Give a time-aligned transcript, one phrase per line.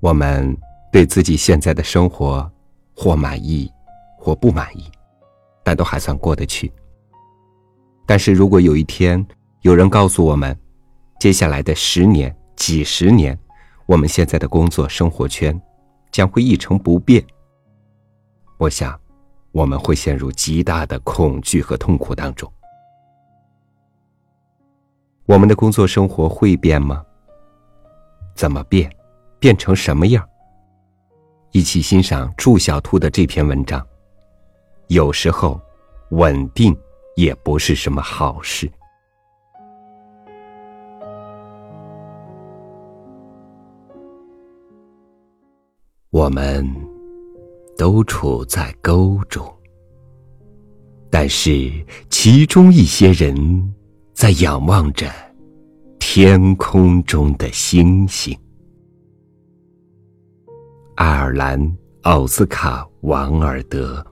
[0.00, 0.56] 我们
[0.92, 2.50] 对自己现在的生活
[2.94, 3.70] 或满意，
[4.18, 4.90] 或不满意，
[5.62, 6.72] 但都还算过得去。
[8.06, 9.24] 但是如果有一天
[9.62, 10.56] 有人告诉我们，
[11.18, 13.36] 接下来的十年、几十年，
[13.86, 15.60] 我们现在的工作生活圈
[16.12, 17.24] 将会一成不变，
[18.58, 18.98] 我想，
[19.50, 22.50] 我们会陷入极大的恐惧和痛苦当中。
[25.24, 27.04] 我们的工作生活会变吗？
[28.36, 28.88] 怎么变？
[29.38, 30.26] 变成什么样？
[31.52, 33.84] 一起欣赏祝小兔的这篇文章。
[34.88, 35.60] 有时候，
[36.10, 36.76] 稳定
[37.16, 38.70] 也不是什么好事。
[46.10, 46.66] 我们
[47.76, 49.46] 都处在沟中，
[51.10, 51.70] 但是
[52.08, 53.72] 其中一些人。
[54.16, 55.12] 在仰望着
[55.98, 58.34] 天空中的星星。
[60.96, 64.02] 爱尔兰奥斯卡·王尔德。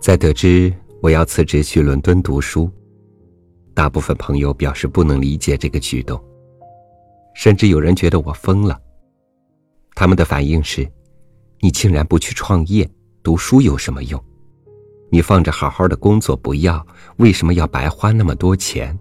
[0.00, 2.70] 在得知我要辞职去伦敦读书，
[3.74, 6.18] 大部分朋友表示不能理解这个举动，
[7.34, 8.80] 甚至有人觉得我疯了。
[9.94, 10.90] 他们的反应是
[11.60, 12.90] ：“你竟然不去创业，
[13.22, 14.18] 读书有什么用？
[15.10, 16.84] 你放着好好的工作不要，
[17.18, 18.98] 为什么要白花那么多钱？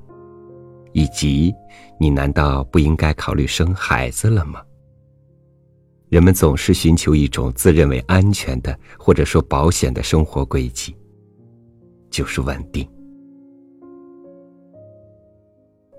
[0.93, 1.53] 以及，
[1.99, 4.61] 你难道不应该考虑生孩子了吗？”
[6.07, 10.95] 人们总是寻求一种自认为安全的或者说保险的生活轨迹，
[12.09, 12.87] 就是稳定。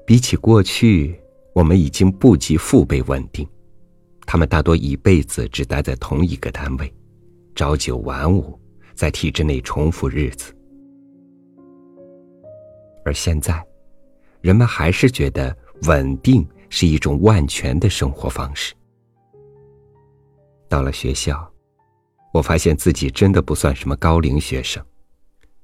[0.06, 1.20] 比起过去，
[1.52, 3.46] 我们已经不及父辈稳定。
[4.24, 6.90] 他们大多一辈子只待在同一个单位，
[7.54, 8.58] 朝九晚五，
[8.96, 10.52] 在体制内重复日子。
[13.04, 13.64] 而现在，
[14.40, 18.74] 人们还是觉得稳定是一种万全的生活方式。
[20.68, 21.48] 到了学校，
[22.32, 24.84] 我发现自己真的不算什么高龄学生。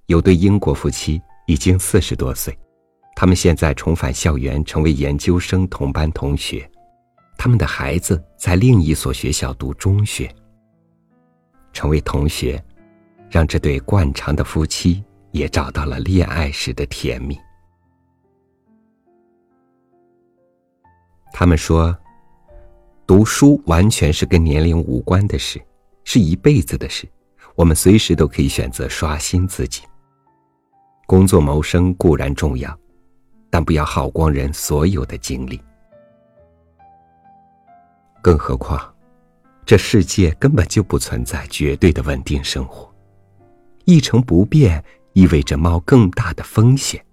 [0.06, 2.56] 有对英国夫妻已经四十多岁，
[3.16, 6.70] 他们现在重返校园，成为研究生同班同学。
[7.36, 10.32] 他们的孩子在另一所学校读中学。
[11.72, 12.62] 成为同学，
[13.32, 17.34] 让这对惯常的夫妻也找到了恋爱时的甜蜜。
[21.32, 21.96] 他们说，
[23.06, 25.58] 读书完全是跟年龄无关的事，
[26.04, 27.08] 是一辈子的事。
[27.54, 29.80] 我们随时都可以选择刷新自己。
[31.06, 32.78] 工作谋生固然重要，
[33.48, 35.58] 但不要耗光人所有的精力。
[38.20, 38.94] 更何况，
[39.64, 42.91] 这世界根本就不存在绝对的稳定生活，
[43.84, 44.82] 一成不变
[45.12, 47.04] 意味着冒更大的风险，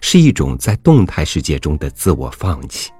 [0.00, 2.90] 是一种在动态世界中的自我放弃。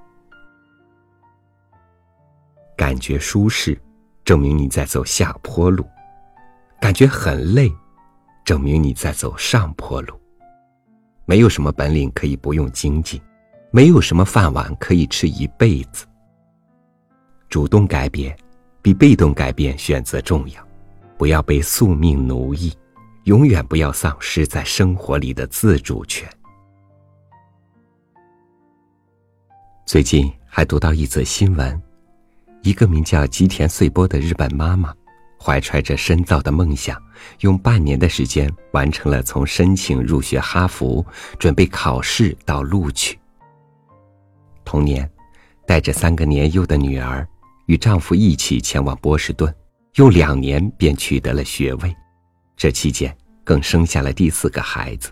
[2.76, 3.80] 感觉舒适，
[4.24, 5.84] 证明你在走下坡路；
[6.80, 7.72] 感觉很累，
[8.44, 10.14] 证明你在走上坡路。
[11.24, 13.20] 没有什么本领可以不用精进，
[13.70, 16.06] 没有什么饭碗可以吃一辈子。
[17.48, 18.36] 主动改变，
[18.80, 20.68] 比被动改变选择重要。
[21.16, 22.72] 不要被宿命奴役，
[23.28, 26.26] 永远不要丧失在生活里的自主权。
[29.84, 31.78] 最近还读到一则新闻，
[32.62, 34.94] 一个名叫吉田穗波的日本妈妈，
[35.38, 36.98] 怀揣着深造的梦想，
[37.40, 41.04] 用半年的时间完成了从申请入学哈佛、
[41.38, 43.18] 准备考试到录取。
[44.64, 45.06] 同年，
[45.66, 47.28] 带着三个年幼的女儿。
[47.66, 49.54] 与丈夫一起前往波士顿，
[49.96, 51.94] 用两年便取得了学位。
[52.56, 53.14] 这期间
[53.48, 55.10] 更生下了第四个孩子。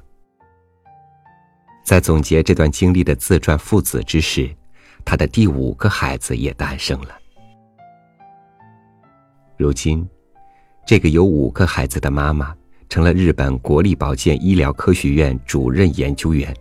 [1.82, 4.54] 在总结这段经历的自传父子之时，
[5.06, 7.16] 他的第五个孩子也诞生了。
[9.56, 10.06] 如今，
[10.84, 12.54] 这个有五个孩子的妈妈
[12.90, 16.54] 成了日本国立保健医疗科学院主任研究员，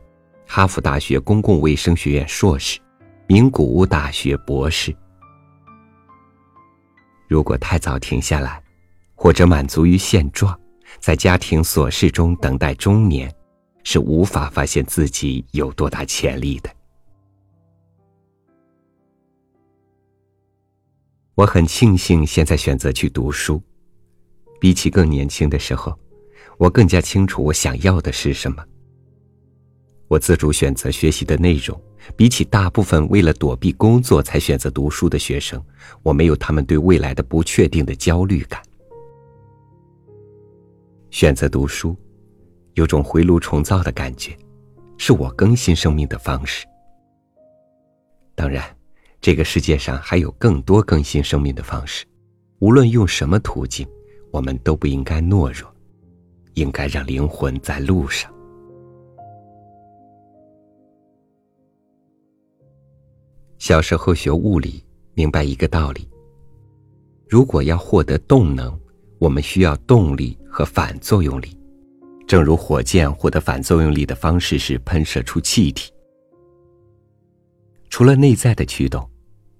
[0.48, 2.80] 哈佛大学公共卫生学院硕士，
[3.28, 4.96] 名古屋大学博士。
[7.28, 8.64] 如果太早停下来，
[9.14, 10.58] 或者满足于现状，
[11.00, 13.34] 在家庭琐事中等待中年，
[13.84, 16.70] 是无法发现自己有多大潜力的。
[21.36, 23.62] 我很庆幸现在选择去读书，
[24.60, 25.98] 比起更年轻的时候，
[26.58, 28.64] 我更加清楚我想要的是什么。
[30.08, 31.80] 我自主选择学习的内容。
[32.16, 35.60] 比起大部分为了躲避工作才选择读书的学生，
[36.04, 38.62] 我没有他们对未来的不确定的焦虑感。
[41.16, 41.96] 选择读书，
[42.74, 44.38] 有种回炉重造的感觉，
[44.98, 46.68] 是我更新生命的方式。
[48.36, 48.62] 当然，
[49.22, 52.06] 这个世界上还有更多更新生命的方式，
[52.60, 53.88] 无论用什么途径，
[54.30, 55.74] 我们都不应该懦弱，
[56.56, 58.30] 应该让灵魂在路上。
[63.58, 64.84] 小时候学物理，
[65.14, 66.10] 明白一个道理：
[67.30, 68.78] 如果要获得动能，
[69.18, 71.60] 我们需要动力和反作用力。
[72.25, 75.92] 正如火箭获得反作用力的方式是喷射出气体。
[77.90, 79.06] 除了内在的驱动，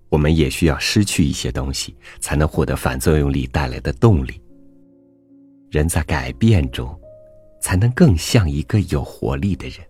[0.08, 4.42] 我们也需要失去一些东西，才能获得反作用力带来的动力。
[5.70, 6.98] 人在改变中，
[7.60, 9.86] 才能更像一个有活力的人。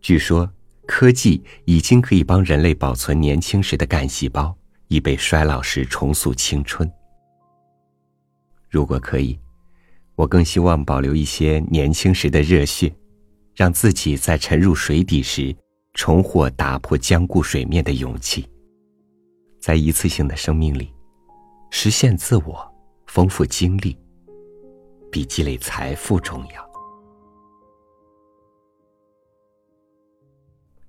[0.00, 0.52] 据说，
[0.88, 4.52] 科技已经可以帮人类保存年轻时的干细胞，
[4.88, 6.90] 以备衰老时重塑青春。
[8.76, 9.38] 如果可以，
[10.16, 12.94] 我更希望保留一些年轻时的热血。
[13.54, 15.56] 让自己在沉入水底时，
[15.94, 18.46] 重获打破僵固水面的勇气。
[19.58, 20.92] 在一次性的生命里，
[21.70, 22.70] 实现自我、
[23.06, 23.96] 丰富经历，
[25.10, 26.70] 比积累财富重要。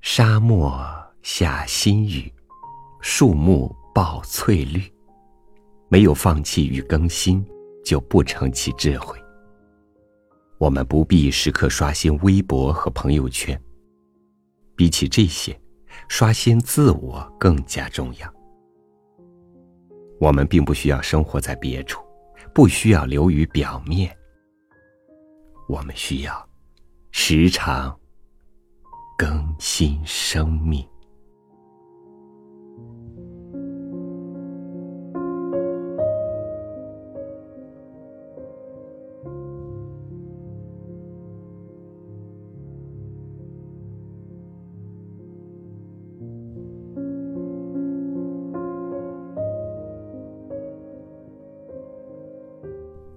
[0.02, 0.78] 沙漠
[1.22, 2.30] 下新雨，
[3.00, 4.84] 树木爆翠绿。
[5.88, 7.42] 没有放弃与更新，
[7.88, 9.18] 就不成其智慧。
[10.58, 13.58] 我们不必时刻刷新微博和朋友圈。
[14.76, 15.58] 比起这些，
[16.10, 18.34] 刷新自我更加重要。
[20.20, 22.04] 我们并不需要生活在别处，
[22.54, 24.14] 不需要流于表面。
[25.70, 26.50] 我们需要
[27.12, 27.98] 时常
[29.18, 30.86] 更新生命。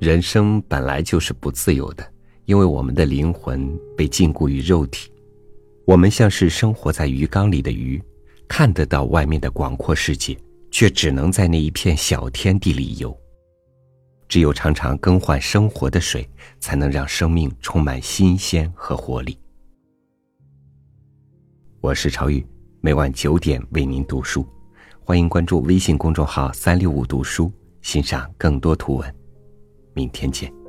[0.01, 2.13] 人生本来就是不自由的，
[2.47, 5.13] 因为我们的灵魂被禁锢于肉体。
[5.85, 8.03] 我们像是生活在鱼缸里的鱼，
[8.49, 10.35] 看得到外面的广阔世界，
[10.71, 13.15] 却只能在那一片小天地里游。
[14.27, 16.27] 只有常常更换生活的水，
[16.61, 19.39] 才能让生命充满新鲜和活力。
[21.83, 22.43] 我是朝雨，
[22.81, 24.47] 每晚九点为您读书，
[25.05, 27.53] 欢迎关注微信公众号“三六五读书”，
[27.83, 29.20] 欣赏更多图文。
[29.95, 30.60] 明天见。